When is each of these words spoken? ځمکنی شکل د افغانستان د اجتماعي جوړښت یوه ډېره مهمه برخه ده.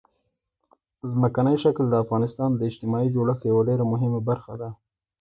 ځمکنی 1.11 1.55
شکل 1.63 1.85
د 1.89 1.95
افغانستان 2.03 2.49
د 2.53 2.61
اجتماعي 2.69 3.09
جوړښت 3.15 3.41
یوه 3.51 3.61
ډېره 3.69 3.83
مهمه 3.91 4.19
برخه 4.29 4.53
ده. 4.61 4.69